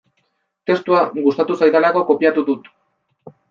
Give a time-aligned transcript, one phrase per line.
[0.69, 2.75] Testua gustatu zaidalako kopiatu dut.